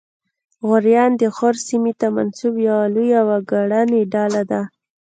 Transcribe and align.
غوریان 0.67 1.11
د 1.21 1.23
غور 1.35 1.55
سیمې 1.67 1.93
ته 1.99 2.07
منسوب 2.15 2.53
یوه 2.69 2.85
لویه 2.95 3.21
وګړنۍ 3.29 4.01
ډله 4.13 4.41
ده 4.51 4.61